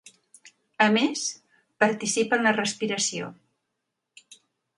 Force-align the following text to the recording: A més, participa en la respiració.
A 0.85 0.87
més, 0.95 1.25
participa 1.85 2.39
en 2.41 2.47
la 2.49 2.55
respiració. 2.59 3.29